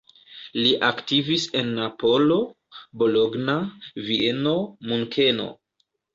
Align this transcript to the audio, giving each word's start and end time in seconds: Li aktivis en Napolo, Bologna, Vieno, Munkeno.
Li 0.59 0.69
aktivis 0.87 1.43
en 1.59 1.69
Napolo, 1.79 2.39
Bologna, 3.03 3.57
Vieno, 4.09 4.57
Munkeno. 4.89 5.49